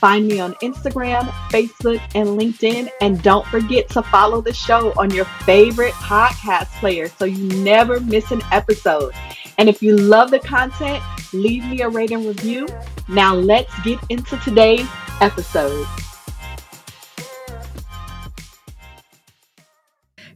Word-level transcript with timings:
Find 0.00 0.26
me 0.26 0.40
on 0.40 0.54
Instagram, 0.62 1.28
Facebook, 1.50 2.00
and 2.14 2.28
LinkedIn. 2.28 2.88
And 3.02 3.22
don't 3.22 3.46
forget 3.48 3.86
to 3.90 4.02
follow 4.02 4.40
the 4.40 4.54
show 4.54 4.94
on 4.96 5.10
your 5.10 5.26
favorite 5.44 5.92
podcast 5.92 6.68
player 6.80 7.08
so 7.08 7.26
you 7.26 7.46
never 7.62 8.00
miss 8.00 8.30
an 8.30 8.40
episode. 8.50 9.12
And 9.58 9.68
if 9.68 9.82
you 9.82 9.98
love 9.98 10.30
the 10.30 10.38
content, 10.38 11.04
leave 11.34 11.66
me 11.66 11.82
a 11.82 11.88
rating 11.90 12.26
review. 12.26 12.66
Now 13.08 13.34
let's 13.34 13.78
get 13.82 13.98
into 14.08 14.38
today's 14.38 14.88
episode. 15.20 15.86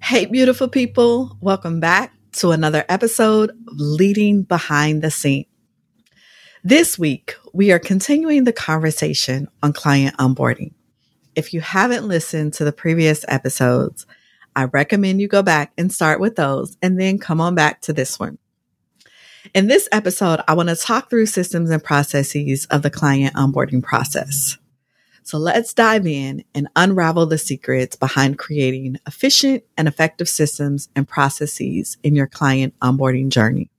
Hey, 0.02 0.26
beautiful 0.26 0.68
people. 0.68 1.38
Welcome 1.40 1.80
back 1.80 2.12
to 2.32 2.50
another 2.50 2.84
episode 2.90 3.48
of 3.48 3.56
Leading 3.78 4.42
Behind 4.42 5.00
the 5.00 5.10
Scene. 5.10 5.46
This 6.62 6.98
week, 6.98 7.36
we 7.54 7.70
are 7.70 7.78
continuing 7.78 8.42
the 8.42 8.52
conversation 8.52 9.46
on 9.62 9.72
client 9.72 10.16
onboarding. 10.16 10.72
If 11.36 11.54
you 11.54 11.60
haven't 11.60 12.08
listened 12.08 12.52
to 12.54 12.64
the 12.64 12.72
previous 12.72 13.24
episodes, 13.28 14.06
I 14.56 14.64
recommend 14.64 15.20
you 15.20 15.28
go 15.28 15.42
back 15.42 15.72
and 15.78 15.92
start 15.92 16.18
with 16.18 16.34
those 16.34 16.76
and 16.82 17.00
then 17.00 17.20
come 17.20 17.40
on 17.40 17.54
back 17.54 17.80
to 17.82 17.92
this 17.92 18.18
one. 18.18 18.38
In 19.54 19.68
this 19.68 19.88
episode, 19.92 20.40
I 20.48 20.54
want 20.54 20.68
to 20.68 20.74
talk 20.74 21.08
through 21.08 21.26
systems 21.26 21.70
and 21.70 21.82
processes 21.82 22.66
of 22.72 22.82
the 22.82 22.90
client 22.90 23.36
onboarding 23.36 23.84
process. 23.84 24.58
So 25.22 25.38
let's 25.38 25.72
dive 25.72 26.08
in 26.08 26.42
and 26.56 26.66
unravel 26.74 27.26
the 27.26 27.38
secrets 27.38 27.94
behind 27.94 28.36
creating 28.36 28.96
efficient 29.06 29.62
and 29.76 29.86
effective 29.86 30.28
systems 30.28 30.88
and 30.96 31.06
processes 31.06 31.98
in 32.02 32.16
your 32.16 32.26
client 32.26 32.74
onboarding 32.80 33.28
journey. 33.28 33.70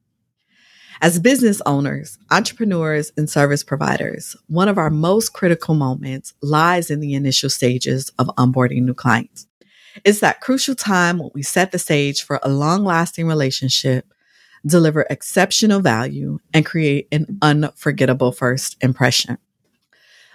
As 1.01 1.19
business 1.19 1.61
owners, 1.65 2.17
entrepreneurs, 2.31 3.11
and 3.17 3.29
service 3.29 3.63
providers, 3.63 4.35
one 4.47 4.69
of 4.69 4.77
our 4.77 4.89
most 4.89 5.33
critical 5.33 5.75
moments 5.75 6.33
lies 6.41 6.89
in 6.89 7.02
the 7.02 7.13
initial 7.13 7.49
stages 7.49 8.11
of 8.17 8.27
onboarding 8.37 8.83
new 8.83 8.93
clients. 8.93 9.47
It's 10.03 10.19
that 10.19 10.41
crucial 10.41 10.75
time 10.75 11.19
when 11.19 11.31
we 11.33 11.43
set 11.43 11.71
the 11.71 11.79
stage 11.79 12.23
for 12.23 12.39
a 12.43 12.49
long 12.49 12.83
lasting 12.83 13.27
relationship, 13.27 14.05
deliver 14.65 15.05
exceptional 15.09 15.81
value, 15.81 16.39
and 16.53 16.65
create 16.65 17.07
an 17.11 17.37
unforgettable 17.41 18.31
first 18.31 18.77
impression. 18.81 19.37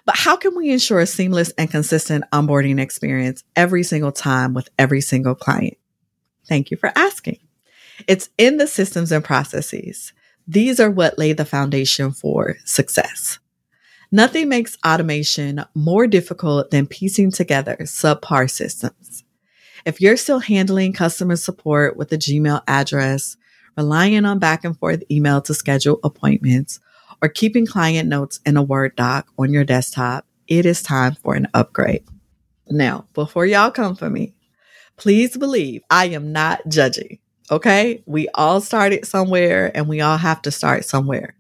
But 0.07 0.17
how 0.17 0.37
can 0.37 0.57
we 0.57 0.71
ensure 0.71 1.01
a 1.01 1.07
seamless 1.07 1.53
and 1.59 1.71
consistent 1.71 2.25
onboarding 2.33 2.81
experience 2.81 3.45
every 3.57 3.83
single 3.83 4.13
time 4.13 4.55
with 4.55 4.69
every 4.79 5.01
single 5.01 5.35
client? 5.35 5.77
Thank 6.49 6.71
you 6.71 6.77
for 6.77 6.91
asking. 6.97 7.39
It's 8.09 8.31
in 8.39 8.57
the 8.57 8.67
systems 8.67 9.13
and 9.13 9.23
processes. 9.23 10.13
These 10.53 10.81
are 10.81 10.91
what 10.91 11.17
lay 11.17 11.33
the 11.33 11.45
foundation 11.45 12.11
for 12.11 12.57
success. 12.65 13.39
Nothing 14.11 14.49
makes 14.49 14.77
automation 14.85 15.65
more 15.77 16.09
difficult 16.09 16.73
than 16.73 16.89
piecing 16.89 17.31
together 17.31 17.77
subpar 17.83 18.51
systems. 18.51 19.23
If 19.87 20.01
you're 20.01 20.17
still 20.17 20.41
handling 20.41 20.93
customer 20.93 21.37
support 21.37 21.97
with 21.97 22.13
a 22.13 22.19
Gmail 22.19 22.63
address, 22.67 23.37
relying 23.77 24.25
on 24.25 24.41
back 24.41 24.65
and 24.65 24.77
forth 24.77 25.05
email 25.09 25.41
to 25.43 25.55
schedule 25.55 26.01
appointments, 26.03 26.81
or 27.23 27.29
keeping 27.29 27.65
client 27.65 28.09
notes 28.09 28.41
in 28.45 28.57
a 28.57 28.63
Word 28.63 28.97
doc 28.97 29.29
on 29.39 29.53
your 29.53 29.63
desktop, 29.63 30.27
it 30.49 30.67
is 30.67 30.83
time 30.83 31.15
for 31.15 31.37
an 31.37 31.47
upgrade. 31.55 32.03
Now, 32.69 33.07
before 33.15 33.47
y'all 33.47 33.71
come 33.71 33.95
for 33.95 34.11
me, 34.11 34.35
please 34.97 35.37
believe 35.37 35.83
I 35.89 36.07
am 36.07 36.33
not 36.33 36.67
judging. 36.67 37.21
Okay. 37.51 38.03
We 38.07 38.29
all 38.35 38.61
started 38.61 39.05
somewhere 39.05 39.71
and 39.75 39.89
we 39.89 40.01
all 40.01 40.19
have 40.19 40.43
to 40.43 40.51
start 40.51 40.85
somewhere. 40.85 41.35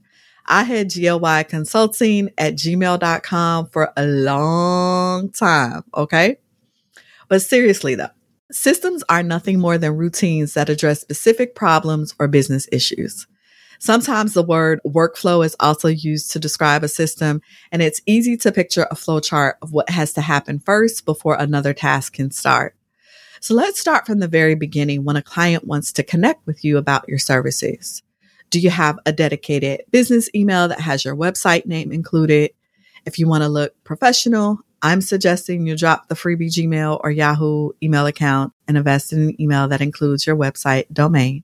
I 0.46 0.64
had 0.64 0.90
GLY 0.90 1.44
consulting 1.48 2.30
at 2.36 2.54
gmail.com 2.54 3.66
for 3.66 3.92
a 3.96 4.04
long 4.06 5.30
time. 5.30 5.84
Okay. 5.94 6.38
But 7.28 7.42
seriously 7.42 7.94
though, 7.94 8.10
systems 8.50 9.04
are 9.08 9.22
nothing 9.22 9.60
more 9.60 9.78
than 9.78 9.96
routines 9.96 10.54
that 10.54 10.68
address 10.68 11.00
specific 11.00 11.54
problems 11.54 12.14
or 12.18 12.26
business 12.26 12.68
issues. 12.72 13.28
Sometimes 13.78 14.34
the 14.34 14.42
word 14.42 14.80
workflow 14.86 15.44
is 15.44 15.56
also 15.58 15.88
used 15.88 16.32
to 16.32 16.38
describe 16.38 16.84
a 16.84 16.88
system, 16.88 17.40
and 17.72 17.80
it's 17.80 18.02
easy 18.04 18.36
to 18.36 18.52
picture 18.52 18.86
a 18.90 18.94
flowchart 18.94 19.54
of 19.62 19.72
what 19.72 19.88
has 19.88 20.12
to 20.14 20.20
happen 20.20 20.58
first 20.58 21.06
before 21.06 21.34
another 21.36 21.72
task 21.72 22.12
can 22.12 22.30
start. 22.30 22.74
So 23.42 23.54
let's 23.54 23.80
start 23.80 24.04
from 24.04 24.18
the 24.18 24.28
very 24.28 24.54
beginning 24.54 25.04
when 25.04 25.16
a 25.16 25.22
client 25.22 25.66
wants 25.66 25.92
to 25.92 26.02
connect 26.02 26.46
with 26.46 26.62
you 26.62 26.76
about 26.76 27.08
your 27.08 27.18
services. 27.18 28.02
Do 28.50 28.60
you 28.60 28.68
have 28.68 28.98
a 29.06 29.12
dedicated 29.12 29.80
business 29.90 30.28
email 30.34 30.68
that 30.68 30.80
has 30.80 31.06
your 31.06 31.16
website 31.16 31.64
name 31.64 31.90
included? 31.90 32.50
If 33.06 33.18
you 33.18 33.26
want 33.26 33.42
to 33.42 33.48
look 33.48 33.72
professional, 33.82 34.58
I'm 34.82 35.00
suggesting 35.00 35.66
you 35.66 35.74
drop 35.74 36.08
the 36.08 36.14
freebie 36.14 36.48
Gmail 36.48 37.00
or 37.02 37.10
Yahoo 37.10 37.70
email 37.82 38.04
account 38.04 38.52
and 38.68 38.76
invest 38.76 39.10
in 39.10 39.22
an 39.22 39.40
email 39.40 39.68
that 39.68 39.80
includes 39.80 40.26
your 40.26 40.36
website 40.36 40.84
domain. 40.92 41.42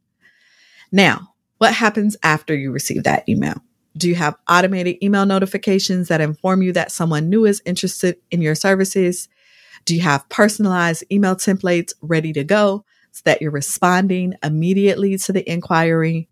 Now, 0.92 1.32
what 1.56 1.72
happens 1.72 2.14
after 2.22 2.54
you 2.54 2.72
receive 2.72 3.04
that 3.04 3.26
email? 3.26 3.62
Do 3.96 4.06
you 4.10 4.16
have 4.16 4.36
automated 4.50 5.02
email 5.02 5.24
notifications 5.24 6.08
that 6.08 6.20
inform 6.20 6.60
you 6.60 6.74
that 6.74 6.92
someone 6.92 7.30
new 7.30 7.46
is 7.46 7.62
interested 7.64 8.18
in 8.30 8.42
your 8.42 8.54
services? 8.54 9.30
Do 9.86 9.94
you 9.94 10.02
have 10.02 10.28
personalized 10.28 11.04
email 11.12 11.36
templates 11.36 11.94
ready 12.02 12.32
to 12.32 12.42
go 12.42 12.84
so 13.12 13.22
that 13.24 13.40
you're 13.40 13.52
responding 13.52 14.34
immediately 14.42 15.16
to 15.18 15.32
the 15.32 15.48
inquiry? 15.50 16.28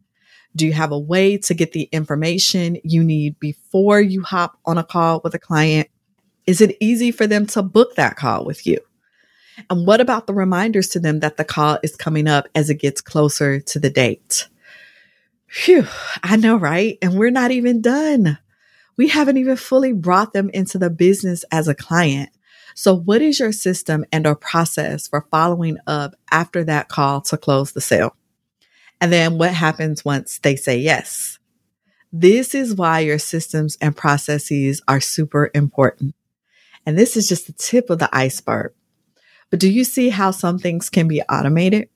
Do 0.56 0.66
you 0.66 0.72
have 0.72 0.90
a 0.90 0.98
way 0.98 1.38
to 1.38 1.54
get 1.54 1.70
the 1.70 1.88
information 1.92 2.78
you 2.82 3.02
need 3.04 3.38
before 3.38 4.00
you 4.00 4.22
hop 4.22 4.58
on 4.66 4.76
a 4.76 4.84
call 4.84 5.20
with 5.22 5.34
a 5.34 5.38
client? 5.38 5.88
Is 6.48 6.60
it 6.60 6.76
easy 6.80 7.12
for 7.12 7.28
them 7.28 7.46
to 7.46 7.62
book 7.62 7.94
that 7.94 8.16
call 8.16 8.44
with 8.44 8.66
you? 8.66 8.78
And 9.70 9.86
what 9.86 10.00
about 10.00 10.26
the 10.26 10.34
reminders 10.34 10.88
to 10.88 11.00
them 11.00 11.20
that 11.20 11.36
the 11.36 11.44
call 11.44 11.78
is 11.84 11.94
coming 11.94 12.26
up 12.26 12.48
as 12.56 12.70
it 12.70 12.80
gets 12.80 13.00
closer 13.00 13.60
to 13.60 13.78
the 13.78 13.88
date? 13.88 14.48
Phew, 15.46 15.86
I 16.24 16.34
know, 16.36 16.56
right? 16.56 16.98
And 17.00 17.14
we're 17.14 17.30
not 17.30 17.52
even 17.52 17.80
done. 17.80 18.36
We 18.96 19.06
haven't 19.08 19.36
even 19.36 19.56
fully 19.56 19.92
brought 19.92 20.32
them 20.32 20.50
into 20.50 20.76
the 20.78 20.90
business 20.90 21.44
as 21.52 21.68
a 21.68 21.74
client. 21.74 22.30
So 22.74 22.94
what 22.94 23.22
is 23.22 23.38
your 23.38 23.52
system 23.52 24.04
and 24.12 24.26
or 24.26 24.34
process 24.34 25.06
for 25.06 25.26
following 25.30 25.78
up 25.86 26.14
after 26.30 26.64
that 26.64 26.88
call 26.88 27.20
to 27.22 27.36
close 27.36 27.72
the 27.72 27.80
sale? 27.80 28.16
And 29.00 29.12
then 29.12 29.38
what 29.38 29.54
happens 29.54 30.04
once 30.04 30.38
they 30.38 30.56
say 30.56 30.78
yes? 30.78 31.38
This 32.12 32.54
is 32.54 32.74
why 32.74 33.00
your 33.00 33.18
systems 33.18 33.76
and 33.80 33.96
processes 33.96 34.82
are 34.86 35.00
super 35.00 35.50
important. 35.54 36.14
And 36.86 36.98
this 36.98 37.16
is 37.16 37.28
just 37.28 37.46
the 37.46 37.52
tip 37.52 37.90
of 37.90 37.98
the 37.98 38.08
iceberg. 38.12 38.72
But 39.50 39.60
do 39.60 39.70
you 39.70 39.84
see 39.84 40.08
how 40.08 40.30
some 40.30 40.58
things 40.58 40.90
can 40.90 41.08
be 41.08 41.22
automated? 41.22 41.88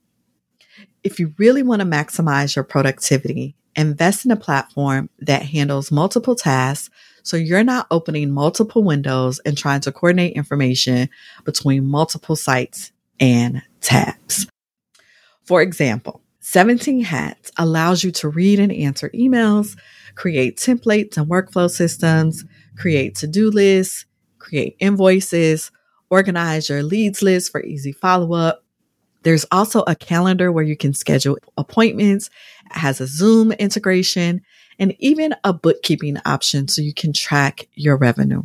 If 1.03 1.21
you 1.21 1.35
really 1.39 1.63
want 1.63 1.81
to 1.81 1.87
maximize 1.87 2.57
your 2.57 2.65
productivity, 2.65 3.57
invest 3.77 4.25
in 4.25 4.31
a 4.31 4.37
platform 4.37 5.09
that 5.21 5.43
handles 5.43 5.93
multiple 5.93 6.35
tasks 6.35 6.91
so 7.23 7.37
you're 7.37 7.65
not 7.65 7.87
opening 7.91 8.31
multiple 8.31 8.83
windows 8.83 9.41
and 9.41 9.57
trying 9.57 9.81
to 9.83 9.93
coordinate 9.93 10.35
information 10.35 11.09
between 11.45 11.87
multiple 11.87 12.37
sites 12.37 12.93
and 13.21 13.63
tabs. 13.81 14.47
For 15.45 15.63
example, 15.63 16.23
17 16.41 17.03
Hats 17.03 17.53
allows 17.59 18.05
you 18.05 18.11
to 18.13 18.29
read 18.29 18.61
and 18.61 18.73
answer 18.73 19.11
emails, 19.11 19.77
create 20.15 20.57
templates 20.57 21.17
and 21.17 21.27
workflow 21.27 21.71
systems, 21.71 22.45
create 22.77 23.15
to 23.17 23.27
do 23.27 23.51
lists, 23.51 24.07
create 24.39 24.77
invoices, 24.79 25.71
organize 26.11 26.69
your 26.69 26.83
leads 26.83 27.23
list 27.23 27.53
for 27.53 27.63
easy 27.63 27.93
follow 27.93 28.35
up. 28.35 28.65
There's 29.25 29.45
also 29.51 29.83
a 29.87 29.95
calendar 29.95 30.51
where 30.51 30.65
you 30.65 30.77
can 30.77 30.95
schedule 30.95 31.39
appointments, 31.57 32.31
it 32.67 32.79
has 32.79 33.01
a 33.01 33.07
Zoom 33.07 33.53
integration, 33.53 34.43
and 34.79 34.95
even 34.99 35.35
a 35.45 35.53
bookkeeping 35.53 36.19
option 36.25 36.69
so 36.69 36.83
you 36.83 36.95
can 36.95 37.13
track 37.13 37.69
your 37.75 37.97
revenue. 37.97 38.43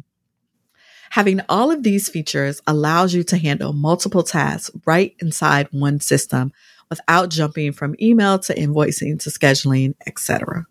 Having 1.11 1.41
all 1.47 1.69
of 1.69 1.83
these 1.83 2.09
features 2.09 2.59
allows 2.65 3.13
you 3.13 3.23
to 3.25 3.37
handle 3.37 3.71
multiple 3.71 4.23
tasks 4.23 4.71
right 4.85 5.15
inside 5.19 5.67
one 5.71 5.99
system 5.99 6.51
without 6.89 7.29
jumping 7.29 7.71
from 7.71 7.95
email 8.01 8.39
to 8.39 8.53
invoicing 8.55 9.19
to 9.19 9.29
scheduling, 9.29 9.93
etc. 10.07 10.65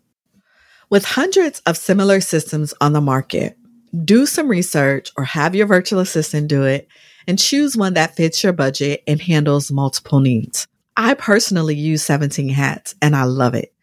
With 0.89 1.05
hundreds 1.05 1.61
of 1.61 1.77
similar 1.77 2.19
systems 2.19 2.73
on 2.81 2.91
the 2.93 3.01
market, 3.01 3.57
do 4.03 4.25
some 4.25 4.49
research 4.49 5.11
or 5.15 5.23
have 5.23 5.55
your 5.55 5.67
virtual 5.67 5.99
assistant 5.99 6.49
do 6.49 6.63
it 6.63 6.87
and 7.27 7.39
choose 7.39 7.77
one 7.77 7.93
that 7.93 8.15
fits 8.15 8.43
your 8.43 8.53
budget 8.53 9.01
and 9.07 9.21
handles 9.21 9.71
multiple 9.71 10.19
needs. 10.19 10.67
I 10.97 11.13
personally 11.13 11.75
use 11.75 12.03
17 12.03 12.49
hats 12.49 12.95
and 13.01 13.15
I 13.15 13.23
love 13.23 13.55
it. 13.55 13.73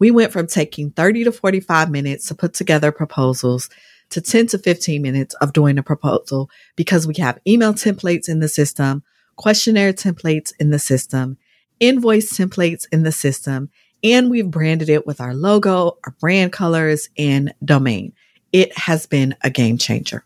We 0.00 0.10
went 0.10 0.32
from 0.32 0.46
taking 0.46 0.90
30 0.90 1.24
to 1.24 1.32
45 1.32 1.90
minutes 1.90 2.26
to 2.26 2.34
put 2.34 2.54
together 2.54 2.90
proposals 2.90 3.68
to 4.08 4.20
10 4.20 4.48
to 4.48 4.58
15 4.58 5.00
minutes 5.00 5.34
of 5.34 5.52
doing 5.52 5.78
a 5.78 5.82
proposal 5.82 6.50
because 6.74 7.06
we 7.06 7.14
have 7.18 7.38
email 7.46 7.74
templates 7.74 8.28
in 8.28 8.40
the 8.40 8.48
system, 8.48 9.04
questionnaire 9.36 9.92
templates 9.92 10.52
in 10.58 10.70
the 10.70 10.78
system, 10.78 11.36
invoice 11.78 12.36
templates 12.36 12.86
in 12.90 13.02
the 13.02 13.12
system, 13.12 13.70
and 14.02 14.30
we've 14.30 14.50
branded 14.50 14.88
it 14.88 15.06
with 15.06 15.20
our 15.20 15.34
logo, 15.34 15.98
our 16.04 16.16
brand 16.18 16.52
colors, 16.52 17.10
and 17.18 17.54
domain. 17.62 18.14
It 18.52 18.76
has 18.76 19.04
been 19.06 19.36
a 19.42 19.50
game 19.50 19.76
changer. 19.76 20.24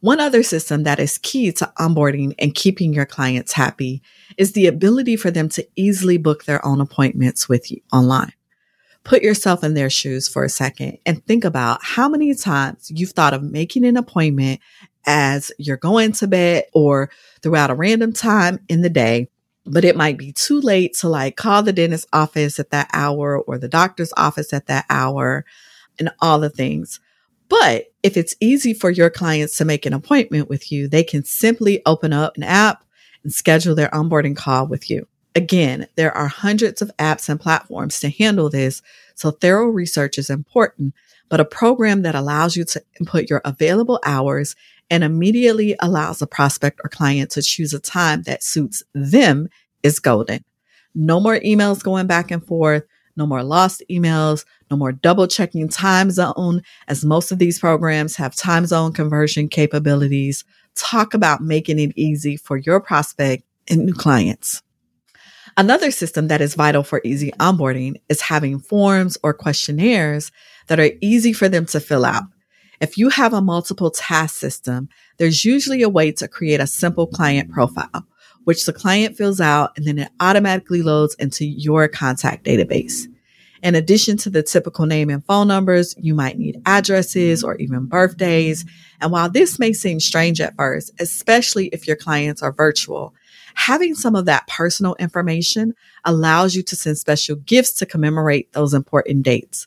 One 0.00 0.20
other 0.20 0.42
system 0.42 0.84
that 0.84 1.00
is 1.00 1.18
key 1.18 1.50
to 1.52 1.72
onboarding 1.78 2.34
and 2.38 2.54
keeping 2.54 2.92
your 2.92 3.06
clients 3.06 3.54
happy 3.54 4.02
is 4.36 4.52
the 4.52 4.66
ability 4.66 5.16
for 5.16 5.30
them 5.30 5.48
to 5.50 5.66
easily 5.76 6.16
book 6.16 6.44
their 6.44 6.64
own 6.64 6.80
appointments 6.80 7.48
with 7.48 7.70
you 7.72 7.80
online. 7.92 8.32
Put 9.04 9.22
yourself 9.22 9.62
in 9.62 9.74
their 9.74 9.90
shoes 9.90 10.28
for 10.28 10.44
a 10.44 10.48
second 10.48 10.98
and 11.04 11.24
think 11.26 11.44
about 11.44 11.80
how 11.82 12.08
many 12.08 12.34
times 12.34 12.90
you've 12.90 13.10
thought 13.10 13.34
of 13.34 13.42
making 13.42 13.84
an 13.84 13.98
appointment 13.98 14.60
as 15.06 15.52
you're 15.58 15.76
going 15.76 16.12
to 16.12 16.26
bed 16.26 16.64
or 16.72 17.10
throughout 17.42 17.70
a 17.70 17.74
random 17.74 18.14
time 18.14 18.58
in 18.68 18.80
the 18.80 18.88
day, 18.88 19.28
but 19.66 19.84
it 19.84 19.96
might 19.96 20.16
be 20.16 20.32
too 20.32 20.60
late 20.60 20.94
to 20.94 21.08
like 21.08 21.36
call 21.36 21.62
the 21.62 21.72
dentist 21.72 22.06
office 22.12 22.58
at 22.58 22.70
that 22.70 22.88
hour 22.94 23.38
or 23.38 23.58
the 23.58 23.68
doctor's 23.68 24.12
office 24.16 24.52
at 24.54 24.66
that 24.66 24.86
hour 24.88 25.44
and 25.98 26.10
all 26.20 26.38
the 26.38 26.50
things. 26.50 26.98
But 27.48 27.92
if 28.02 28.16
it's 28.16 28.36
easy 28.40 28.72
for 28.72 28.90
your 28.90 29.10
clients 29.10 29.56
to 29.58 29.66
make 29.66 29.84
an 29.84 29.92
appointment 29.92 30.48
with 30.48 30.72
you, 30.72 30.88
they 30.88 31.04
can 31.04 31.24
simply 31.24 31.82
open 31.84 32.12
up 32.12 32.36
an 32.36 32.42
app 32.42 32.84
and 33.22 33.32
schedule 33.32 33.74
their 33.74 33.88
onboarding 33.88 34.36
call 34.36 34.66
with 34.66 34.90
you. 34.90 35.06
Again, 35.36 35.88
there 35.96 36.16
are 36.16 36.28
hundreds 36.28 36.80
of 36.80 36.92
apps 36.98 37.28
and 37.28 37.40
platforms 37.40 37.98
to 38.00 38.08
handle 38.08 38.48
this, 38.48 38.82
so 39.16 39.32
thorough 39.32 39.66
research 39.66 40.16
is 40.16 40.30
important, 40.30 40.94
but 41.28 41.40
a 41.40 41.44
program 41.44 42.02
that 42.02 42.14
allows 42.14 42.56
you 42.56 42.64
to 42.64 42.82
input 43.00 43.28
your 43.28 43.40
available 43.44 43.98
hours 44.04 44.54
and 44.90 45.02
immediately 45.02 45.74
allows 45.80 46.22
a 46.22 46.26
prospect 46.26 46.80
or 46.84 46.88
client 46.88 47.30
to 47.32 47.42
choose 47.42 47.72
a 47.72 47.80
time 47.80 48.22
that 48.22 48.44
suits 48.44 48.82
them 48.94 49.48
is 49.82 49.98
golden. 49.98 50.44
No 50.94 51.18
more 51.18 51.40
emails 51.40 51.82
going 51.82 52.06
back 52.06 52.30
and 52.30 52.46
forth. 52.46 52.84
No 53.16 53.26
more 53.26 53.44
lost 53.44 53.82
emails, 53.88 54.44
no 54.70 54.76
more 54.76 54.90
double 54.90 55.28
checking 55.28 55.68
time 55.68 56.10
zone, 56.10 56.62
as 56.88 57.04
most 57.04 57.30
of 57.30 57.38
these 57.38 57.60
programs 57.60 58.16
have 58.16 58.34
time 58.34 58.66
zone 58.66 58.92
conversion 58.92 59.48
capabilities. 59.48 60.44
Talk 60.74 61.14
about 61.14 61.40
making 61.40 61.78
it 61.78 61.92
easy 61.94 62.36
for 62.36 62.56
your 62.56 62.80
prospect 62.80 63.44
and 63.70 63.86
new 63.86 63.94
clients. 63.94 64.62
Another 65.56 65.90
system 65.90 66.28
that 66.28 66.40
is 66.40 66.54
vital 66.54 66.82
for 66.82 67.00
easy 67.04 67.30
onboarding 67.38 68.00
is 68.08 68.20
having 68.20 68.58
forms 68.58 69.16
or 69.22 69.32
questionnaires 69.32 70.32
that 70.66 70.80
are 70.80 70.90
easy 71.00 71.32
for 71.32 71.48
them 71.48 71.66
to 71.66 71.80
fill 71.80 72.04
out. 72.04 72.24
If 72.80 72.98
you 72.98 73.08
have 73.08 73.32
a 73.32 73.40
multiple 73.40 73.90
task 73.90 74.34
system, 74.34 74.88
there's 75.18 75.44
usually 75.44 75.82
a 75.82 75.88
way 75.88 76.10
to 76.12 76.26
create 76.26 76.60
a 76.60 76.66
simple 76.66 77.06
client 77.06 77.50
profile 77.50 78.06
which 78.44 78.66
the 78.66 78.72
client 78.72 79.16
fills 79.16 79.40
out 79.40 79.72
and 79.76 79.86
then 79.86 79.98
it 79.98 80.10
automatically 80.20 80.82
loads 80.82 81.14
into 81.14 81.44
your 81.44 81.88
contact 81.88 82.44
database. 82.44 83.06
In 83.62 83.74
addition 83.74 84.18
to 84.18 84.30
the 84.30 84.42
typical 84.42 84.84
name 84.84 85.08
and 85.08 85.24
phone 85.24 85.48
numbers, 85.48 85.94
you 85.98 86.14
might 86.14 86.38
need 86.38 86.60
addresses 86.66 87.42
or 87.42 87.56
even 87.56 87.86
birthdays. 87.86 88.66
And 89.00 89.10
while 89.10 89.30
this 89.30 89.58
may 89.58 89.72
seem 89.72 90.00
strange 90.00 90.42
at 90.42 90.54
first, 90.56 90.92
especially 91.00 91.68
if 91.68 91.86
your 91.86 91.96
clients 91.96 92.42
are 92.42 92.52
virtual, 92.52 93.14
having 93.54 93.94
some 93.94 94.14
of 94.14 94.26
that 94.26 94.46
personal 94.46 94.94
information 94.98 95.74
allows 96.04 96.54
you 96.54 96.62
to 96.64 96.76
send 96.76 96.98
special 96.98 97.36
gifts 97.36 97.72
to 97.74 97.86
commemorate 97.86 98.52
those 98.52 98.74
important 98.74 99.22
dates. 99.22 99.66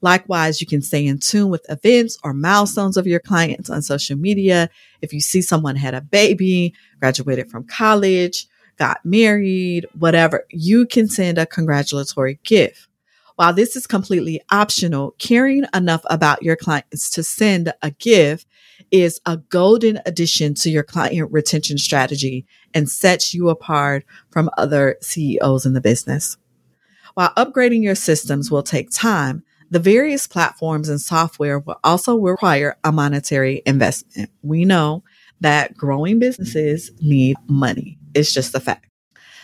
Likewise, 0.00 0.60
you 0.60 0.66
can 0.66 0.80
stay 0.80 1.04
in 1.06 1.18
tune 1.18 1.48
with 1.48 1.66
events 1.68 2.18
or 2.22 2.32
milestones 2.32 2.96
of 2.96 3.06
your 3.06 3.20
clients 3.20 3.68
on 3.68 3.82
social 3.82 4.16
media. 4.16 4.70
If 5.02 5.12
you 5.12 5.20
see 5.20 5.42
someone 5.42 5.76
had 5.76 5.94
a 5.94 6.00
baby, 6.00 6.74
graduated 7.00 7.50
from 7.50 7.64
college, 7.64 8.46
got 8.76 9.04
married, 9.04 9.86
whatever, 9.98 10.44
you 10.50 10.86
can 10.86 11.08
send 11.08 11.36
a 11.36 11.46
congratulatory 11.46 12.38
gift. 12.44 12.86
While 13.34 13.52
this 13.52 13.76
is 13.76 13.86
completely 13.86 14.40
optional, 14.50 15.14
caring 15.18 15.64
enough 15.72 16.02
about 16.10 16.42
your 16.42 16.56
clients 16.56 17.10
to 17.10 17.22
send 17.22 17.72
a 17.82 17.92
gift 17.92 18.47
is 18.90 19.20
a 19.26 19.36
golden 19.36 20.00
addition 20.06 20.54
to 20.54 20.70
your 20.70 20.82
client 20.82 21.30
retention 21.30 21.78
strategy 21.78 22.46
and 22.74 22.88
sets 22.88 23.34
you 23.34 23.48
apart 23.48 24.04
from 24.30 24.50
other 24.56 24.96
CEOs 25.00 25.66
in 25.66 25.72
the 25.74 25.80
business. 25.80 26.36
While 27.14 27.32
upgrading 27.36 27.82
your 27.82 27.94
systems 27.94 28.50
will 28.50 28.62
take 28.62 28.90
time, 28.90 29.42
the 29.70 29.78
various 29.78 30.26
platforms 30.26 30.88
and 30.88 31.00
software 31.00 31.58
will 31.58 31.78
also 31.84 32.16
require 32.16 32.76
a 32.84 32.92
monetary 32.92 33.62
investment. 33.66 34.30
We 34.42 34.64
know 34.64 35.02
that 35.40 35.76
growing 35.76 36.18
businesses 36.18 36.90
need 37.00 37.36
money. 37.48 37.98
It's 38.14 38.32
just 38.32 38.54
a 38.54 38.60
fact. 38.60 38.86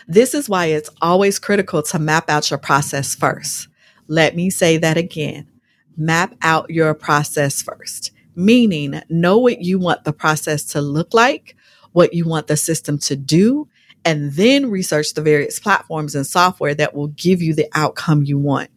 This 0.07 0.35
is 0.35 0.49
why 0.49 0.67
it's 0.67 0.91
always 1.01 1.39
critical 1.39 1.83
to 1.83 1.99
map 1.99 2.29
out 2.29 2.51
your 2.51 2.59
process 2.59 3.15
first. 3.15 3.69
Let 4.07 4.37
me 4.37 4.51
say 4.51 4.77
that 4.79 4.97
again. 4.97 5.49
Map 5.97 6.35
out 6.43 6.71
your 6.71 6.95
process 6.95 7.63
first, 7.63 8.11
meaning 8.37 9.01
know 9.09 9.39
what 9.39 9.61
you 9.61 9.79
want 9.79 10.05
the 10.05 10.13
process 10.13 10.65
to 10.65 10.81
look 10.81 11.15
like, 11.15 11.57
what 11.93 12.15
you 12.15 12.27
want 12.27 12.47
the 12.47 12.57
system 12.57 12.99
to 12.99 13.17
do, 13.17 13.69
and 14.05 14.33
then 14.33 14.71
research 14.71 15.15
the 15.15 15.23
various 15.23 15.59
platforms 15.59 16.15
and 16.15 16.27
software 16.27 16.75
that 16.75 16.95
will 16.95 17.09
give 17.09 17.41
you 17.41 17.55
the 17.55 17.69
outcome 17.75 18.23
you 18.23 18.39
want. 18.39 18.71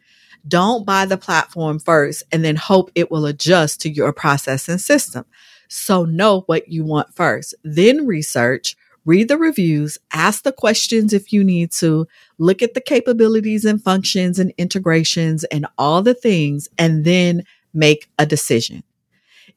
Don't 0.48 0.86
buy 0.86 1.06
the 1.06 1.18
platform 1.18 1.80
first 1.80 2.24
and 2.32 2.44
then 2.44 2.56
hope 2.56 2.92
it 2.96 3.12
will 3.12 3.26
adjust 3.26 3.82
to 3.82 3.90
your 3.90 4.14
process 4.14 4.70
and 4.70 4.80
system. 4.80 5.26
So 5.68 6.06
know 6.06 6.42
what 6.46 6.70
you 6.70 6.86
want 6.86 7.14
first, 7.14 7.54
then 7.64 8.08
research, 8.08 8.78
read 9.04 9.28
the 9.28 9.38
reviews, 9.38 9.98
ask 10.14 10.44
the 10.44 10.54
questions 10.54 11.14
if 11.14 11.34
you 11.34 11.44
need 11.44 11.72
to, 11.72 12.08
look 12.38 12.62
at 12.62 12.74
the 12.74 12.82
capabilities 12.82 13.66
and 13.66 13.84
functions 13.84 14.40
and 14.40 14.54
integrations 14.58 15.44
and 15.46 15.66
all 15.78 16.02
the 16.02 16.14
things, 16.14 16.70
and 16.78 17.04
then 17.04 17.44
make 17.74 18.10
a 18.18 18.26
decision. 18.26 18.84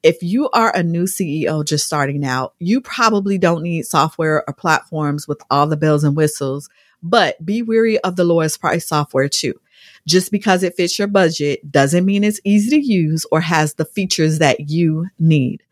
If 0.02 0.22
you 0.22 0.48
are 0.50 0.74
a 0.74 0.82
new 0.82 1.04
CEO 1.04 1.62
just 1.64 1.86
starting 1.86 2.24
out, 2.24 2.54
you 2.58 2.80
probably 2.80 3.36
don't 3.36 3.62
need 3.62 3.84
software 3.84 4.44
or 4.48 4.54
platforms 4.54 5.28
with 5.28 5.42
all 5.50 5.66
the 5.66 5.76
bells 5.76 6.04
and 6.04 6.16
whistles, 6.16 6.70
but 7.02 7.44
be 7.44 7.62
wary 7.62 7.98
of 8.00 8.16
the 8.16 8.24
lowest 8.24 8.60
price 8.60 8.86
software 8.86 9.28
too. 9.28 9.60
Just 10.06 10.32
because 10.32 10.62
it 10.62 10.74
fits 10.74 10.98
your 10.98 11.08
budget 11.08 11.70
doesn't 11.70 12.06
mean 12.06 12.24
it's 12.24 12.40
easy 12.44 12.70
to 12.70 12.80
use 12.80 13.26
or 13.30 13.42
has 13.42 13.74
the 13.74 13.84
features 13.84 14.38
that 14.38 14.70
you 14.70 15.08
need. 15.18 15.62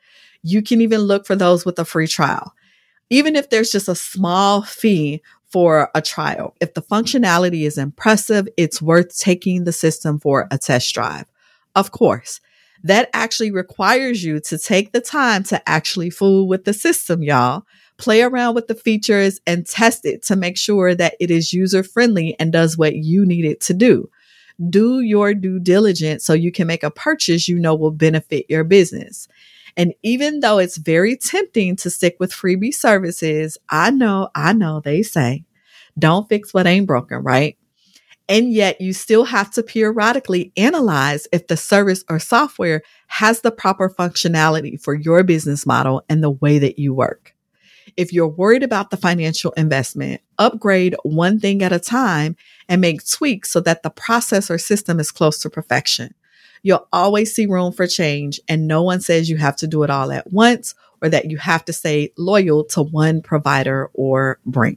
You 0.43 0.63
can 0.63 0.83
even 0.83 1.01
look 1.01 1.27
for 1.27 1.35
those 1.35 1.65
with 1.65 1.79
a 1.79 1.85
free 1.87 2.07
trial. 2.07 2.55
Even 3.09 3.35
if 3.35 3.49
there's 3.49 3.71
just 3.71 3.89
a 3.89 3.95
small 3.95 4.63
fee 4.63 5.23
for 5.47 5.91
a 5.95 6.03
trial, 6.03 6.55
if 6.61 6.75
the 6.75 6.83
functionality 6.83 7.67
is 7.67 7.79
impressive, 7.79 8.47
it's 8.59 8.83
worth 8.83 9.19
taking 9.19 9.65
the 9.65 9.73
system 9.73 10.21
for 10.21 10.47
a 10.51 10.59
test 10.59 10.95
drive. 10.95 11.25
Of 11.75 11.91
course, 11.93 12.41
that 12.85 13.11
actually 13.13 13.51
requires 13.51 14.23
you 14.25 14.41
to 14.41 14.59
take 14.59 14.93
the 14.93 15.01
time 15.01 15.43
to 15.45 15.69
actually 15.69 16.11
fool 16.11 16.49
with 16.49 16.65
the 16.65 16.73
system, 16.73 17.23
y'all. 17.23 17.65
Play 17.97 18.23
around 18.23 18.55
with 18.55 18.69
the 18.69 18.77
features 18.77 19.41
and 19.47 19.67
test 19.67 20.05
it 20.05 20.23
to 20.25 20.37
make 20.37 20.57
sure 20.57 20.95
that 20.95 21.15
it 21.19 21.31
is 21.31 21.53
user 21.53 21.83
friendly 21.83 22.37
and 22.39 22.53
does 22.53 22.79
what 22.79 22.95
you 22.95 23.27
need 23.27 23.45
it 23.45 23.61
to 23.63 23.75
do 23.75 24.09
do 24.71 25.01
your 25.01 25.35
due 25.35 25.61
diligence 25.61 26.25
so 26.25 26.33
you 26.33 26.51
can 26.51 26.67
make 26.67 26.83
a 26.83 26.91
purchase 26.91 27.49
you 27.49 27.59
know 27.59 27.75
will 27.75 27.91
benefit 27.91 28.47
your 28.49 28.65
business. 28.65 29.29
And 29.77 29.95
even 30.03 30.41
though 30.41 30.59
it's 30.59 30.77
very 30.77 31.17
tempting 31.17 31.77
to 31.77 31.91
stick 31.91 32.17
with 32.19 32.33
freebie 32.33 32.75
services, 32.75 33.57
I 33.71 33.91
know, 33.91 34.31
I 34.35 34.53
know 34.53 34.81
they 34.81 35.03
say, 35.03 35.45
don't 35.97 36.29
fix 36.29 36.53
what 36.53 36.67
ain't 36.67 36.87
broken, 36.87 37.19
right? 37.19 37.57
And 38.29 38.53
yet 38.53 38.81
you 38.81 38.93
still 38.93 39.25
have 39.25 39.51
to 39.53 39.63
periodically 39.63 40.53
analyze 40.57 41.27
if 41.33 41.47
the 41.47 41.57
service 41.57 42.05
or 42.11 42.19
software 42.19 42.83
has 43.07 43.41
the 43.41 43.51
proper 43.51 43.89
functionality 43.89 44.81
for 44.81 44.95
your 44.95 45.23
business 45.23 45.65
model 45.65 46.05
and 46.09 46.23
the 46.23 46.31
way 46.31 46.59
that 46.59 46.79
you 46.79 46.93
work. 46.93 47.35
If 47.97 48.13
you're 48.13 48.29
worried 48.29 48.63
about 48.63 48.91
the 48.91 48.99
financial 48.99 49.53
investment, 49.53 50.21
upgrade 50.39 50.95
one 51.03 51.41
thing 51.41 51.63
at 51.63 51.73
a 51.73 51.79
time 51.79 52.37
and 52.69 52.81
make 52.81 53.09
tweaks 53.09 53.51
so 53.51 53.61
that 53.61 53.83
the 53.83 53.91
process 53.91 54.51
or 54.51 54.59
system 54.59 55.01
is 55.01 55.11
close 55.11 55.39
to 55.41 55.51
perfection. 55.51 56.15
You'll 56.63 56.87
always 56.93 57.35
see 57.35 57.47
room 57.47 57.73
for 57.73 57.87
change, 57.87 58.41
and 58.49 58.67
no 58.67 58.83
one 58.83 59.01
says 59.01 59.31
you 59.31 59.37
have 59.39 59.57
to 59.57 59.67
do 59.67 59.85
it 59.85 59.91
all 59.91 60.13
at 60.13 60.33
once 60.33 60.75
or 61.01 61.09
that 61.09 61.31
you 61.31 61.39
have 61.39 61.65
to 61.65 61.73
stay 61.73 62.13
loyal 62.19 62.65
to 62.65 62.83
one 62.83 63.23
provider 63.23 63.91
or 63.95 64.39
brand. 64.45 64.77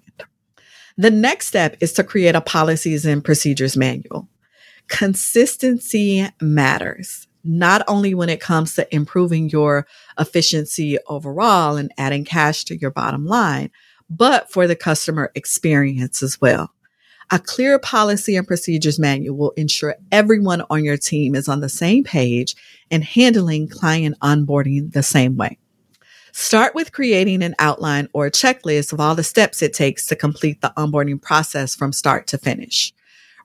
The 0.98 1.12
next 1.12 1.48
step 1.48 1.78
is 1.80 1.94
to 1.94 2.04
create 2.04 2.36
a 2.36 2.42
policies 2.42 3.06
and 3.06 3.24
procedures 3.24 3.78
manual. 3.78 4.28
Consistency 4.88 6.28
matters 6.42 7.28
not 7.44 7.84
only 7.88 8.14
when 8.14 8.30
it 8.30 8.40
comes 8.40 8.76
to 8.76 8.96
improving 8.96 9.50
your 9.50 9.88
efficiency 10.20 10.98
overall 11.08 11.76
and 11.76 11.92
adding 11.98 12.26
cash 12.26 12.66
to 12.66 12.78
your 12.78 12.92
bottom 12.92 13.26
line, 13.26 13.72
but 14.10 14.52
for 14.52 14.68
the 14.68 14.76
customer 14.76 15.32
experience 15.36 16.22
as 16.22 16.40
well. 16.40 16.72
A 17.32 17.40
clear 17.40 17.80
policy 17.80 18.36
and 18.36 18.46
procedures 18.46 19.00
manual 19.00 19.38
will 19.38 19.52
ensure 19.52 19.96
everyone 20.12 20.64
on 20.70 20.84
your 20.84 20.98
team 20.98 21.34
is 21.34 21.48
on 21.48 21.62
the 21.62 21.70
same 21.70 22.04
page 22.04 22.56
and 22.92 23.04
handling 23.04 23.70
client 23.70 24.18
onboarding 24.20 24.92
the 24.92 25.02
same 25.02 25.38
way. 25.38 25.58
Start 26.34 26.74
with 26.74 26.94
creating 26.94 27.44
an 27.44 27.56
outline 27.60 28.08
or 28.14 28.30
checklist 28.30 28.94
of 28.94 29.00
all 29.00 29.16
the 29.16 29.24
steps 29.24 29.62
it 29.62 29.74
takes 29.74 30.06
to 30.08 30.16
complete 30.16 30.62
the 30.62 30.74
onboarding 30.78 31.22
process 31.22 31.76
from 31.76 31.92
start 31.92 32.28
to 32.28 32.38
finish. 32.38 32.94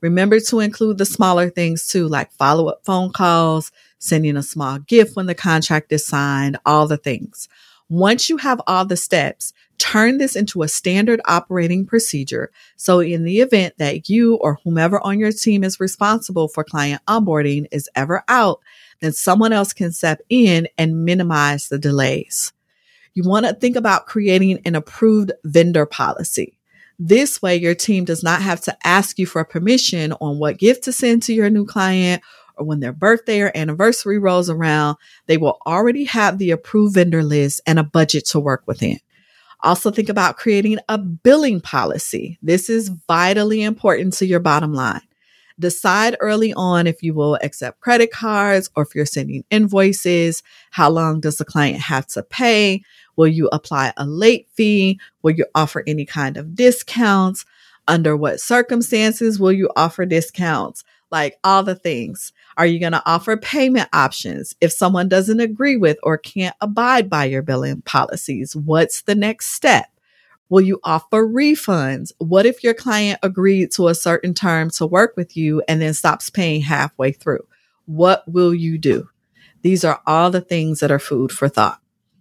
Remember 0.03 0.39
to 0.41 0.61
include 0.61 0.99
the 0.99 1.05
smaller 1.05 1.51
things 1.51 1.89
too, 1.89 2.07
like 2.07 2.31
follow 2.33 2.69
up 2.69 2.85
phone 2.85 3.11
calls, 3.11 3.73
sending 3.99 4.37
a 4.37 4.43
small 4.43 4.79
gift 4.79 5.17
when 5.17 5.27
the 5.27 5.35
contract 5.35 5.91
is 5.91 6.07
signed, 6.07 6.59
all 6.65 6.87
the 6.87 6.97
things. 6.97 7.49
Once 7.89 8.29
you 8.29 8.37
have 8.37 8.61
all 8.67 8.85
the 8.85 8.97
steps, 8.97 9.53
turn 9.79 10.19
this 10.19 10.37
into 10.37 10.63
a 10.63 10.69
standard 10.69 11.21
operating 11.25 11.87
procedure. 11.87 12.51
So 12.77 13.01
in 13.01 13.25
the 13.25 13.41
event 13.41 13.75
that 13.79 14.09
you 14.09 14.37
or 14.37 14.59
whomever 14.65 15.01
on 15.01 15.19
your 15.19 15.33
team 15.33 15.65
is 15.65 15.81
responsible 15.81 16.49
for 16.49 16.65
client 16.65 17.03
onboarding 17.09 17.67
is 17.73 17.89
ever 17.97 18.23
out, 18.29 18.61
then 19.01 19.13
someone 19.13 19.53
else 19.53 19.73
can 19.73 19.93
step 19.93 20.21
in 20.29 20.69
and 20.79 21.05
minimize 21.05 21.69
the 21.69 21.79
delays. 21.79 22.53
You 23.17 23.23
want 23.23 23.47
to 23.47 23.55
think 23.55 23.77
about 23.77 24.05
creating 24.05 24.61
an 24.67 24.75
approved 24.75 25.33
vendor 25.43 25.87
policy. 25.87 26.59
This 26.99 27.41
way, 27.41 27.57
your 27.57 27.75
team 27.75 28.05
does 28.05 28.23
not 28.23 28.43
have 28.43 28.61
to 28.63 28.77
ask 28.85 29.19
you 29.19 29.25
for 29.25 29.43
permission 29.43 30.13
on 30.21 30.39
what 30.39 30.59
gift 30.59 30.85
to 30.85 30.93
send 30.93 31.23
to 31.23 31.33
your 31.33 31.49
new 31.49 31.65
client 31.65 32.23
or 32.57 32.67
when 32.67 32.81
their 32.81 32.93
birthday 32.93 33.41
or 33.41 33.53
anniversary 33.55 34.19
rolls 34.19 34.51
around. 34.51 34.99
They 35.29 35.39
will 35.39 35.59
already 35.67 36.05
have 36.05 36.37
the 36.37 36.51
approved 36.51 36.97
vendor 36.97 37.23
list 37.23 37.63
and 37.67 37.79
a 37.79 37.83
budget 37.85 38.27
to 38.27 38.39
work 38.39 38.65
within. 38.67 38.99
Also, 39.63 39.91
think 39.91 40.11
about 40.11 40.37
creating 40.37 40.77
a 40.91 40.99
billing 40.99 41.63
policy. 41.63 42.39
This 42.43 42.69
is 42.69 42.91
vitally 43.09 43.63
important 43.63 44.13
to 44.15 44.27
your 44.27 44.41
bottom 44.41 44.75
line. 44.75 45.01
Decide 45.59 46.17
early 46.21 46.53
on 46.53 46.87
if 46.87 47.03
you 47.03 47.15
will 47.15 47.37
accept 47.37 47.81
credit 47.81 48.11
cards 48.11 48.69
or 48.77 48.83
if 48.83 48.95
you're 48.95 49.07
sending 49.07 49.45
invoices. 49.51 50.43
How 50.71 50.91
long 50.91 51.21
does 51.21 51.39
the 51.39 51.45
client 51.47 51.81
have 51.81 52.07
to 52.09 52.23
pay? 52.23 52.83
Will 53.17 53.29
you 53.29 53.49
apply 53.53 53.95
a 53.97 54.05
late 54.07 54.49
fee? 54.53 55.01
Will 55.23 55.33
you 55.33 55.47
offer 55.55 55.83
any 55.87 56.05
kind 56.05 56.37
of 56.37 56.55
discounts? 56.55 57.45
Under 57.89 58.17
what 58.17 58.41
circumstances 58.41 59.39
will 59.39 59.53
you 59.53 59.71
offer 59.77 60.05
discounts? 60.05 60.85
Like 61.11 61.39
all 61.45 61.63
the 61.63 61.77
things. 61.77 62.33
Are 62.57 62.67
you 62.67 62.81
going 62.81 62.93
to 62.93 63.03
offer 63.07 63.37
payment 63.37 63.89
options 63.93 64.57
if 64.61 64.73
someone 64.73 65.09
doesn't 65.09 65.41
agree 65.41 65.77
with 65.77 65.97
or 66.03 66.19
can't 66.19 66.57
abide 66.61 67.09
by 67.09 67.27
your 67.27 67.43
billing 67.43 67.83
policies? 67.83 68.57
What's 68.57 69.03
the 69.03 69.15
next 69.15 69.47
step? 69.47 69.87
Will 70.49 70.61
you 70.61 70.79
offer 70.85 71.27
refunds? 71.27 72.13
What 72.19 72.47
if 72.47 72.63
your 72.63 72.75
client 72.75 73.19
agreed 73.23 73.73
to 73.73 73.89
a 73.89 73.95
certain 73.95 74.33
term 74.33 74.71
to 74.71 74.87
work 74.87 75.15
with 75.17 75.37
you 75.37 75.63
and 75.67 75.81
then 75.81 75.93
stops 75.93 76.31
paying 76.31 76.63
halfway 76.63 77.13
through? 77.13 77.45
What 77.87 78.23
will 78.29 78.55
you 78.55 78.79
do? 78.79 79.09
These 79.63 79.85
are 79.85 80.01
all 80.07 80.31
the 80.31 80.41
things 80.41 80.81
that 80.81 80.93
are 80.93 81.01
food 81.01 81.33
for 81.33 81.49
thought. 81.49 81.81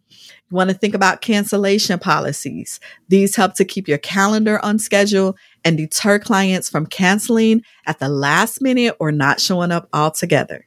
You 0.10 0.58
want 0.58 0.72
to 0.72 0.75
think 0.75 0.96
about 0.96 1.22
cancellation 1.22 2.00
policies. 2.00 2.79
These 3.10 3.36
help 3.36 3.53
to 3.55 3.65
keep 3.65 3.88
your 3.88 3.98
calendar 4.00 4.63
on 4.63 4.79
schedule 4.79 5.36
and 5.63 5.77
deter 5.77 6.17
clients 6.17 6.70
from 6.70 6.86
canceling 6.88 7.62
at 7.86 8.00
the 8.00 8.10
last 8.10 8.62
minute 8.62 8.96
or 9.00 9.12
not 9.12 9.39
showing 9.39 9.72
up 9.72 9.88
altogether. 9.94 10.65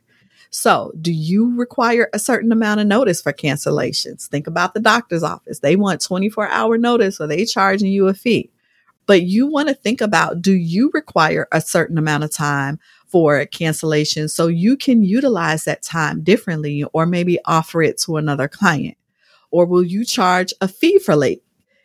So, 0.51 0.93
do 1.01 1.13
you 1.13 1.57
require 1.57 2.09
a 2.13 2.19
certain 2.19 2.53
amount 2.53 2.81
of 2.81 2.87
notice 2.87 3.21
for 3.21 3.33
cancellations? 3.33 4.29
Think 4.29 4.47
about 4.47 4.75
the 4.75 4.81
doctor's 4.81 5.23
office. 5.23 5.59
They 5.59 5.77
want 5.77 6.01
24 6.01 6.49
hour 6.49 6.79
notice 6.79 7.21
or 7.21 7.27
they 7.27 7.45
charging 7.45 7.93
you 7.93 8.09
a 8.09 8.15
fee. 8.15 8.51
But 9.07 9.23
you 9.23 9.47
want 9.47 9.69
to 9.69 9.75
think 9.75 10.01
about 10.01 10.43
do 10.43 10.53
you 10.53 10.91
require 10.93 11.49
a 11.53 11.61
certain 11.61 11.99
amount 11.99 12.25
of 12.25 12.33
time 12.33 12.79
for 13.07 13.45
cancellation 13.47 14.29
so 14.29 14.47
you 14.49 14.77
can 14.77 15.03
utilize 15.03 15.65
that 15.65 15.83
time 15.83 16.23
differently 16.23 16.85
or 16.93 17.07
maybe 17.07 17.39
offer 17.47 17.83
it 17.83 17.99
to 18.03 18.17
another 18.17 18.49
client? 18.49 18.97
Or 19.51 19.65
will 19.65 19.83
you 19.83 20.05
charge 20.05 20.53
a 20.61 20.69
fee 20.69 20.99
for 20.99 21.17
late 21.17 21.43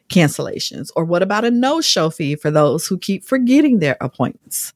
cancellations? 0.09 0.89
Or 0.95 1.05
what 1.05 1.23
about 1.23 1.45
a 1.45 1.51
no 1.51 1.81
show 1.81 2.09
fee 2.09 2.35
for 2.35 2.51
those 2.51 2.87
who 2.87 2.97
keep 2.97 3.23
forgetting 3.23 3.79
their 3.79 3.97
appointments? 4.01 4.73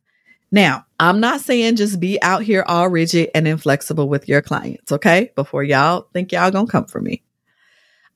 Now, 0.51 0.85
I'm 0.99 1.19
not 1.19 1.41
saying 1.41 1.75
just 1.75 1.99
be 1.99 2.21
out 2.21 2.43
here 2.43 2.63
all 2.67 2.89
rigid 2.89 3.29
and 3.35 3.47
inflexible 3.47 4.07
with 4.07 4.27
your 4.27 4.41
clients, 4.41 4.91
okay? 4.91 5.31
Before 5.35 5.63
y'all 5.63 6.07
think 6.13 6.31
y'all 6.31 6.51
gonna 6.51 6.67
come 6.67 6.85
for 6.85 7.01
me. 7.01 7.23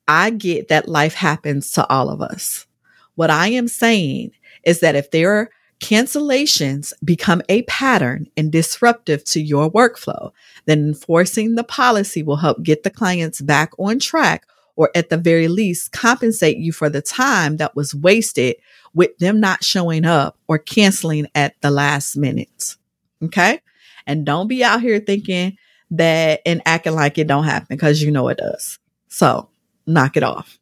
I 0.07 0.29
get 0.29 0.69
that 0.69 0.89
life 0.89 1.13
happens 1.13 1.71
to 1.71 1.87
all 1.87 2.09
of 2.09 2.21
us. 2.21 2.65
What 3.15 3.29
I 3.29 3.47
am 3.47 3.67
saying 3.67 4.31
is 4.63 4.79
that 4.79 4.95
if 4.95 5.11
there 5.11 5.31
are 5.31 5.49
cancellations 5.81 6.93
become 7.03 7.41
a 7.49 7.63
pattern 7.63 8.27
and 8.37 8.51
disruptive 8.51 9.23
to 9.25 9.41
your 9.41 9.69
workflow, 9.69 10.31
then 10.65 10.79
enforcing 10.79 11.55
the 11.55 11.63
policy 11.63 12.23
will 12.23 12.37
help 12.37 12.63
get 12.63 12.83
the 12.83 12.89
clients 12.89 13.41
back 13.41 13.71
on 13.77 13.99
track 13.99 14.45
or 14.75 14.89
at 14.95 15.09
the 15.09 15.17
very 15.17 15.47
least 15.47 15.91
compensate 15.91 16.57
you 16.57 16.71
for 16.71 16.89
the 16.89 17.01
time 17.01 17.57
that 17.57 17.75
was 17.75 17.93
wasted 17.95 18.55
with 18.93 19.17
them 19.17 19.39
not 19.39 19.63
showing 19.63 20.05
up 20.05 20.37
or 20.47 20.57
canceling 20.57 21.27
at 21.35 21.59
the 21.61 21.71
last 21.71 22.17
minute. 22.17 22.75
Okay. 23.23 23.61
And 24.07 24.25
don't 24.25 24.47
be 24.47 24.63
out 24.63 24.81
here 24.81 24.99
thinking 24.99 25.57
that 25.91 26.41
and 26.45 26.61
acting 26.65 26.95
like 26.95 27.17
it 27.17 27.27
don't 27.27 27.43
happen 27.43 27.67
because 27.69 28.01
you 28.01 28.11
know 28.11 28.27
it 28.29 28.37
does. 28.37 28.79
So 29.07 29.49
knock 29.85 30.17
it 30.17 30.23
off. 30.23 30.57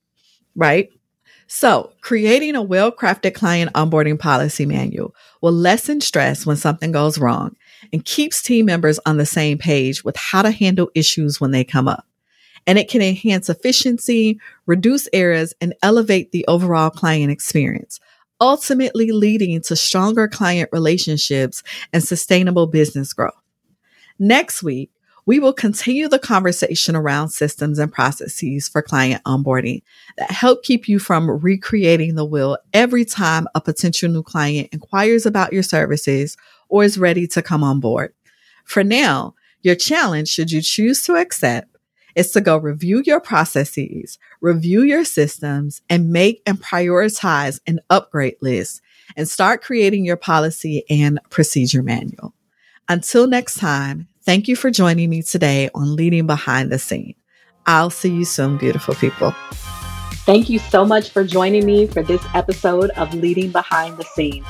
Right. 0.56 0.90
So 1.48 1.92
creating 2.02 2.56
a 2.56 2.62
well-crafted 2.62 3.34
client 3.34 3.74
onboarding 3.74 4.20
policy 4.20 4.66
manual 4.66 5.16
will 5.42 5.52
lessen 5.52 6.02
stress 6.02 6.46
when 6.46 6.58
something 6.58 6.92
goes 6.92 7.18
wrong 7.18 7.56
and 7.92 8.06
keeps 8.06 8.42
team 8.42 8.66
members 8.66 9.00
on 9.06 9.18
the 9.18 9.26
same 9.26 9.58
page 9.58 10.04
with 10.04 10.16
how 10.16 10.44
to 10.44 10.52
handle 10.52 10.92
issues 10.94 11.42
when 11.42 11.52
they 11.52 11.64
come 11.64 11.88
up 11.88 12.06
and 12.68 12.78
it 12.78 12.90
can 12.90 13.02
enhance 13.02 13.50
efficiency, 13.50 14.40
reduce 14.68 15.08
errors, 15.12 15.54
and 15.60 15.74
elevate 15.82 16.32
the 16.32 16.46
overall 16.48 16.92
client 16.92 17.32
experience, 17.32 18.00
ultimately 18.42 19.12
leading 19.12 19.62
to 19.62 19.76
stronger 19.76 20.28
client 20.28 20.70
relationships 20.72 21.64
and 21.94 22.04
sustainable 22.04 22.68
business 22.68 23.14
growth. 23.14 23.34
Next 24.18 24.64
week, 24.64 24.92
we 25.26 25.40
will 25.40 25.54
continue 25.54 26.08
the 26.08 26.18
conversation 26.18 26.96
around 26.96 27.30
systems 27.30 27.78
and 27.78 27.92
processes 27.92 28.68
for 28.68 28.82
client 28.82 29.24
onboarding 29.26 29.84
that 30.18 30.32
help 30.32 30.64
keep 30.64 30.90
you 30.90 30.98
from 30.98 31.30
recreating 31.30 32.16
the 32.16 32.26
wheel 32.26 32.58
every 32.74 33.06
time 33.06 33.48
a 33.54 33.62
potential 33.62 34.10
new 34.10 34.24
client 34.24 34.70
inquires 34.72 35.28
about 35.28 35.54
your 35.54 35.62
services 35.62 36.36
or 36.68 36.84
is 36.84 36.98
ready 36.98 37.28
to 37.28 37.44
come 37.44 37.64
on 37.64 37.80
board. 37.80 38.12
For 38.66 38.84
now, 38.84 39.36
your 39.62 39.76
challenge, 39.76 40.30
should 40.30 40.52
you 40.52 40.62
choose 40.62 41.04
to 41.04 41.16
accept, 41.16 41.76
is 42.16 42.32
to 42.32 42.42
go 42.42 42.58
review 42.58 43.04
your 43.06 43.20
processes, 43.20 44.18
review 44.42 44.84
your 44.84 45.06
systems, 45.06 45.82
and 45.90 46.12
make 46.12 46.42
and 46.46 46.62
prioritize 46.62 47.60
an 47.68 47.80
upgrade 47.90 48.38
list 48.42 48.82
and 49.16 49.28
start 49.28 49.62
creating 49.62 50.06
your 50.06 50.18
policy 50.18 50.84
and 50.90 51.20
procedure 51.30 51.84
manual. 51.84 52.34
Until 52.88 53.28
next 53.28 53.60
time, 53.60 54.08
thank 54.24 54.48
you 54.48 54.56
for 54.56 54.72
joining 54.72 55.10
me 55.10 55.22
today 55.22 55.70
on 55.76 55.96
Leading 55.96 56.28
Behind 56.28 56.72
the 56.72 56.80
Scene. 56.80 57.16
I'll 57.66 57.90
see 57.90 58.12
you 58.12 58.26
soon, 58.26 58.58
beautiful 58.58 58.96
people. 58.96 59.34
Thank 60.26 60.50
you 60.50 60.60
so 60.60 60.86
much 60.86 61.10
for 61.10 61.24
joining 61.24 61.66
me 61.66 61.88
for 61.88 62.04
this 62.04 62.24
episode 62.34 62.90
of 62.92 63.14
Leading 63.14 63.52
Behind 63.52 63.98
the 63.98 64.04
Scene. 64.06 64.46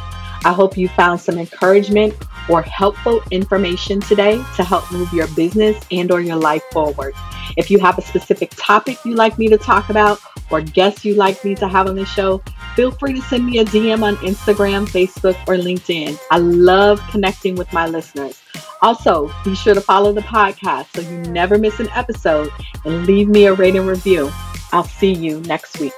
I 0.46 0.54
hope 0.54 0.78
you 0.78 0.88
found 0.90 1.20
some 1.20 1.38
encouragement 1.38 2.14
or 2.50 2.62
helpful 2.62 3.22
information 3.32 4.00
today 4.00 4.38
to 4.56 4.64
help 4.64 4.92
move 4.92 5.12
your 5.14 5.28
business 5.30 5.84
and 5.92 6.12
or 6.12 6.22
your 6.22 6.38
life 6.38 6.64
forward. 6.72 7.14
If 7.58 7.70
you 7.70 7.80
have 7.80 7.98
a 7.98 8.02
specific 8.02 8.52
topic 8.56 8.98
you'd 9.04 9.18
like 9.18 9.38
me 9.38 9.48
to 9.50 9.58
talk 9.58 9.90
about 9.90 10.20
or 10.50 10.62
guests 10.62 11.06
you'd 11.06 11.18
like 11.18 11.44
me 11.44 11.56
to 11.56 11.68
have 11.68 11.88
on 11.88 11.96
the 11.96 12.06
show, 12.06 12.42
feel 12.76 12.92
free 12.92 13.14
to 13.14 13.22
send 13.22 13.46
me 13.46 13.60
a 13.60 13.66
DM 13.66 14.02
on 14.04 14.16
Instagram, 14.18 14.88
Facebook, 14.88 15.36
or 15.48 15.56
LinkedIn. 15.56 16.18
I 16.32 16.38
love 16.38 17.02
connecting 17.12 17.56
with 17.56 17.72
my 17.74 17.88
listeners. 17.88 18.42
Also, 18.82 19.32
be 19.44 19.56
sure 19.56 19.74
to 19.74 19.82
follow 19.82 20.14
the 20.14 20.22
podcast 20.22 20.88
so 20.96 21.02
you 21.02 21.18
never 21.32 21.58
miss 21.58 21.80
an 21.80 21.90
episode 21.90 22.50
and 22.86 23.06
leave 23.06 23.28
me 23.28 23.46
a 23.46 23.54
rating 23.54 23.86
review. 23.86 24.32
I'll 24.72 24.84
see 24.84 25.12
you 25.12 25.42
next 25.42 25.80
week. 25.80 25.94